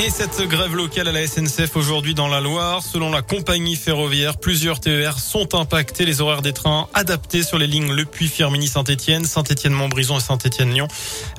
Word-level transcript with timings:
Et 0.00 0.10
cette 0.10 0.40
grève 0.42 0.76
locale 0.76 1.08
à 1.08 1.12
la 1.12 1.26
SNCF 1.26 1.74
aujourd'hui 1.74 2.14
dans 2.14 2.28
la 2.28 2.40
Loire, 2.40 2.84
selon 2.84 3.10
la 3.10 3.20
compagnie 3.20 3.74
ferroviaire, 3.74 4.36
plusieurs 4.36 4.78
TER 4.78 5.18
sont 5.18 5.56
impactés. 5.56 6.04
Les 6.04 6.20
horaires 6.20 6.40
des 6.40 6.52
trains 6.52 6.86
adaptés 6.94 7.42
sur 7.42 7.58
les 7.58 7.66
lignes 7.66 7.92
Le 7.92 8.04
Puy, 8.04 8.28
Firminy, 8.28 8.68
Saint-Etienne, 8.68 9.24
Saint-Etienne-Montbrison 9.24 10.18
et 10.18 10.20
Saint-Etienne-Lyon. 10.20 10.86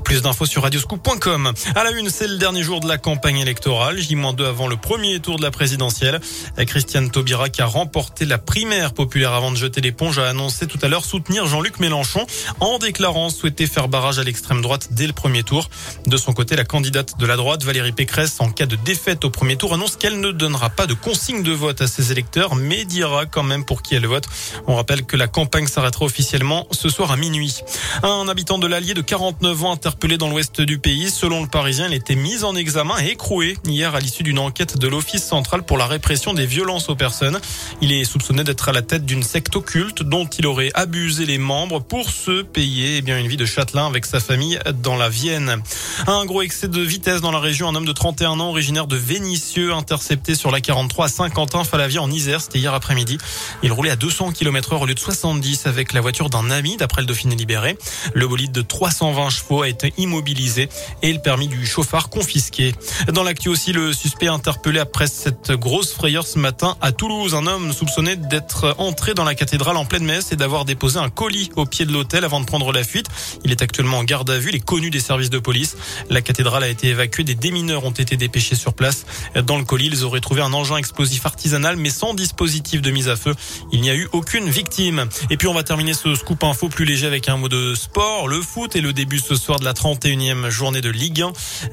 Plus 0.03 0.21
d'infos 0.21 0.45
sur 0.45 0.63
radioscoop.com. 0.63 1.53
À 1.73 1.83
la 1.85 1.91
une, 1.91 2.09
c'est 2.09 2.27
le 2.27 2.35
dernier 2.35 2.61
jour 2.61 2.81
de 2.81 2.89
la 2.89 2.97
campagne 2.97 3.37
électorale, 3.37 3.97
J-2 3.97 4.45
avant 4.45 4.67
le 4.67 4.75
premier 4.75 5.21
tour 5.21 5.37
de 5.37 5.41
la 5.41 5.51
présidentielle. 5.51 6.19
Christiane 6.67 7.11
Taubira, 7.11 7.47
qui 7.47 7.61
a 7.61 7.65
remporté 7.65 8.25
la 8.25 8.39
primaire 8.39 8.93
populaire 8.93 9.33
avant 9.33 9.51
de 9.51 9.57
jeter 9.57 9.79
l'éponge, 9.79 10.19
a 10.19 10.27
annoncé 10.27 10.67
tout 10.67 10.79
à 10.81 10.89
l'heure 10.89 11.05
soutenir 11.05 11.47
Jean-Luc 11.47 11.79
Mélenchon 11.79 12.27
en 12.59 12.77
déclarant 12.77 13.29
souhaiter 13.29 13.67
faire 13.67 13.87
barrage 13.87 14.19
à 14.19 14.23
l'extrême 14.25 14.61
droite 14.61 14.89
dès 14.91 15.07
le 15.07 15.13
premier 15.13 15.43
tour. 15.43 15.69
De 16.07 16.17
son 16.17 16.33
côté, 16.33 16.57
la 16.57 16.65
candidate 16.65 17.17
de 17.17 17.25
la 17.25 17.37
droite, 17.37 17.63
Valérie 17.63 17.93
Pécresse, 17.93 18.41
cas 18.51 18.65
de 18.65 18.75
défaite 18.75 19.25
au 19.25 19.29
premier 19.29 19.55
tour, 19.55 19.73
annonce 19.73 19.95
qu'elle 19.95 20.19
ne 20.19 20.31
donnera 20.31 20.69
pas 20.69 20.87
de 20.87 20.93
consigne 20.93 21.43
de 21.43 21.51
vote 21.51 21.81
à 21.81 21.87
ses 21.87 22.11
électeurs, 22.11 22.55
mais 22.55 22.85
dira 22.85 23.25
quand 23.25 23.43
même 23.43 23.65
pour 23.65 23.81
qui 23.81 23.95
elle 23.95 24.07
vote. 24.07 24.27
On 24.67 24.75
rappelle 24.75 25.05
que 25.05 25.17
la 25.17 25.27
campagne 25.27 25.67
s'arrêtera 25.67 26.05
officiellement 26.05 26.67
ce 26.71 26.89
soir 26.89 27.11
à 27.11 27.17
minuit. 27.17 27.61
Un 28.03 28.27
habitant 28.27 28.57
de 28.57 28.67
l'Allier 28.67 28.93
de 28.93 29.01
49 29.01 29.63
ans 29.63 29.71
interpellé 29.71 30.17
dans 30.17 30.29
l'ouest 30.29 30.61
du 30.61 30.79
pays, 30.79 31.09
selon 31.09 31.41
le 31.41 31.47
Parisien, 31.47 31.87
il 31.87 31.93
était 31.93 32.15
mis 32.15 32.43
en 32.43 32.55
examen 32.55 32.95
et 33.01 33.11
écroué 33.11 33.57
hier 33.65 33.95
à 33.95 33.99
l'issue 33.99 34.23
d'une 34.23 34.39
enquête 34.39 34.77
de 34.77 34.87
l'Office 34.87 35.25
central 35.25 35.63
pour 35.63 35.77
la 35.77 35.85
répression 35.85 36.33
des 36.33 36.45
violences 36.45 36.89
aux 36.89 36.95
personnes. 36.95 37.39
Il 37.81 37.91
est 37.91 38.03
soupçonné 38.03 38.43
d'être 38.43 38.69
à 38.69 38.71
la 38.71 38.81
tête 38.81 39.05
d'une 39.05 39.23
secte 39.23 39.55
occulte 39.55 40.03
dont 40.03 40.25
il 40.25 40.45
aurait 40.45 40.71
abusé 40.73 41.25
les 41.25 41.37
membres 41.37 41.79
pour 41.79 42.09
se 42.09 42.41
payer 42.41 42.97
eh 42.97 43.01
bien, 43.01 43.19
une 43.19 43.27
vie 43.27 43.37
de 43.37 43.45
châtelain 43.45 43.85
avec 43.85 44.05
sa 44.05 44.19
famille 44.19 44.59
dans 44.81 44.95
la 44.95 45.09
Vienne. 45.09 45.61
Un 46.07 46.25
gros 46.25 46.41
excès 46.41 46.67
de 46.67 46.81
vitesse 46.81 47.21
dans 47.21 47.31
la 47.31 47.39
région, 47.39 47.67
un 47.67 47.75
homme 47.75 47.85
de 47.85 47.91
31 47.91 48.38
originaire 48.47 48.87
de 48.87 48.95
Vénissieux, 48.95 49.73
intercepté 49.73 50.35
sur 50.35 50.51
la 50.51 50.61
43 50.61 51.05
à 51.05 51.09
Saint-Quentin-Falavie 51.09 51.99
en 51.99 52.09
Isère. 52.09 52.41
C'était 52.41 52.59
hier 52.59 52.73
après-midi. 52.73 53.17
Il 53.63 53.71
roulait 53.71 53.89
à 53.89 53.95
200 53.95 54.31
km 54.31 54.73
heure 54.73 54.81
au 54.81 54.85
lieu 54.85 54.93
de 54.93 54.99
70 54.99 55.65
avec 55.65 55.93
la 55.93 56.01
voiture 56.01 56.29
d'un 56.29 56.49
ami, 56.51 56.77
d'après 56.77 57.01
le 57.01 57.07
Dauphiné 57.07 57.35
libéré. 57.35 57.77
Le 58.13 58.27
bolide 58.27 58.51
de 58.51 58.61
320 58.61 59.29
chevaux 59.29 59.63
a 59.63 59.69
été 59.69 59.93
immobilisé 59.97 60.69
et 61.01 61.11
le 61.11 61.19
permis 61.19 61.47
du 61.47 61.65
chauffard 61.65 62.09
confisqué. 62.09 62.73
Dans 63.11 63.23
l'actu 63.23 63.49
aussi, 63.49 63.73
le 63.73 63.93
suspect 63.93 64.27
interpellé 64.27 64.79
après 64.79 65.07
cette 65.07 65.51
grosse 65.51 65.93
frayeur 65.93 66.25
ce 66.25 66.39
matin 66.39 66.77
à 66.81 66.91
Toulouse. 66.91 67.35
Un 67.35 67.47
homme 67.47 67.73
soupçonné 67.73 68.15
d'être 68.15 68.75
entré 68.77 69.13
dans 69.13 69.23
la 69.23 69.35
cathédrale 69.35 69.77
en 69.77 69.85
pleine 69.85 70.05
messe 70.05 70.31
et 70.31 70.35
d'avoir 70.35 70.65
déposé 70.65 70.99
un 70.99 71.09
colis 71.09 71.49
au 71.55 71.65
pied 71.65 71.85
de 71.85 71.91
l'hôtel 71.91 72.23
avant 72.23 72.39
de 72.39 72.45
prendre 72.45 72.71
la 72.71 72.83
fuite. 72.83 73.07
Il 73.43 73.51
est 73.51 73.61
actuellement 73.61 73.97
en 73.97 74.03
garde 74.03 74.29
à 74.29 74.37
vue. 74.37 74.49
Il 74.49 74.55
est 74.55 74.65
connu 74.65 74.89
des 74.89 74.99
services 74.99 75.29
de 75.29 75.39
police. 75.39 75.77
La 76.09 76.21
cathédrale 76.21 76.63
a 76.63 76.67
été 76.67 76.87
évacuée. 76.87 77.23
Des 77.23 77.35
démineurs 77.35 77.85
ont 77.85 77.91
été 77.91 78.17
dépêchés 78.29 78.55
sur 78.55 78.73
place. 78.73 79.05
Dans 79.43 79.57
le 79.57 79.63
colis, 79.63 79.87
ils 79.87 80.03
auraient 80.03 80.19
trouvé 80.19 80.41
un 80.41 80.53
engin 80.53 80.77
explosif 80.77 81.25
artisanal, 81.25 81.77
mais 81.77 81.89
sans 81.89 82.13
dispositif 82.13 82.79
de 82.79 82.91
mise 82.91 83.09
à 83.09 83.15
feu. 83.15 83.33
Il 83.71 83.81
n'y 83.81 83.89
a 83.89 83.95
eu 83.95 84.07
aucune 84.11 84.47
victime. 84.47 85.07
Et 85.31 85.37
puis 85.37 85.47
on 85.47 85.53
va 85.55 85.63
terminer 85.63 85.95
ce 85.95 86.13
scoop 86.13 86.43
info 86.43 86.69
plus 86.69 86.85
léger 86.85 87.07
avec 87.07 87.27
un 87.27 87.37
mot 87.37 87.49
de 87.49 87.73
sport, 87.73 88.27
le 88.27 88.39
foot 88.41 88.75
et 88.75 88.81
le 88.81 88.93
début 88.93 89.17
ce 89.17 89.33
soir 89.35 89.59
de 89.59 89.65
la 89.65 89.73
31e 89.73 90.49
journée 90.49 90.81
de 90.81 90.91
Ligue 90.91 91.23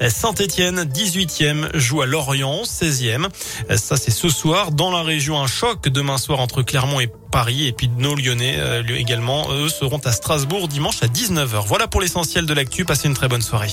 1. 0.01 0.09
Saint-Etienne, 0.09 0.85
18e, 0.85 1.77
joue 1.77 2.01
à 2.01 2.07
Lorient, 2.07 2.63
16e. 2.63 3.27
Ça 3.77 3.99
c'est 3.99 4.11
ce 4.11 4.31
soir. 4.31 4.73
Dans 4.73 4.91
la 4.91 5.03
région, 5.03 5.39
un 5.39 5.47
choc 5.47 5.89
demain 5.89 6.17
soir 6.17 6.41
entre 6.41 6.63
Clermont 6.63 7.01
et 7.01 7.11
Paris 7.31 7.67
et 7.67 7.73
puis 7.73 7.91
nos 7.99 8.15
Lyonnais 8.15 8.55
euh, 8.57 8.83
également, 8.97 9.53
eux, 9.53 9.69
seront 9.69 10.01
à 10.07 10.13
Strasbourg 10.13 10.69
dimanche 10.69 11.03
à 11.03 11.07
19h. 11.07 11.67
Voilà 11.67 11.87
pour 11.87 12.01
l'essentiel 12.01 12.47
de 12.47 12.55
l'actu. 12.55 12.87
Passez 12.87 13.09
une 13.09 13.15
très 13.15 13.29
bonne 13.29 13.43
soirée. 13.43 13.73